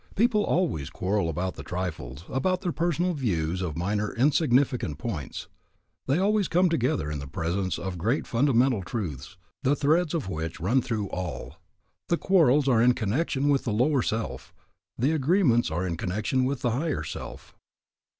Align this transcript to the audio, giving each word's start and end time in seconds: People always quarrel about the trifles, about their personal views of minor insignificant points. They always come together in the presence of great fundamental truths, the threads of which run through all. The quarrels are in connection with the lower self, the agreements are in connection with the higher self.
People 0.15 0.43
always 0.43 0.89
quarrel 0.89 1.29
about 1.29 1.53
the 1.53 1.61
trifles, 1.61 2.25
about 2.27 2.61
their 2.61 2.71
personal 2.71 3.13
views 3.13 3.61
of 3.61 3.77
minor 3.77 4.15
insignificant 4.15 4.97
points. 4.97 5.47
They 6.07 6.17
always 6.17 6.47
come 6.47 6.69
together 6.71 7.11
in 7.11 7.19
the 7.19 7.27
presence 7.27 7.77
of 7.77 7.99
great 7.99 8.25
fundamental 8.25 8.81
truths, 8.81 9.37
the 9.61 9.75
threads 9.75 10.15
of 10.15 10.27
which 10.27 10.59
run 10.59 10.81
through 10.81 11.07
all. 11.11 11.57
The 12.09 12.17
quarrels 12.17 12.67
are 12.67 12.81
in 12.81 12.95
connection 12.95 13.47
with 13.47 13.63
the 13.63 13.71
lower 13.73 14.01
self, 14.01 14.51
the 14.97 15.11
agreements 15.11 15.69
are 15.69 15.85
in 15.85 15.97
connection 15.97 16.45
with 16.45 16.61
the 16.61 16.71
higher 16.71 17.03
self. 17.03 17.53